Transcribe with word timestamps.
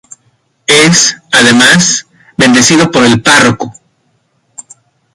Es, 0.65 1.15
además, 1.31 2.07
bendecido 2.35 2.89
por 2.89 3.05
el 3.05 3.21
párroco. 3.21 3.71